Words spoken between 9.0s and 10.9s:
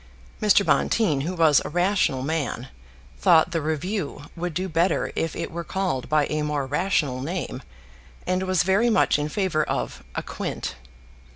in favour of "a quint."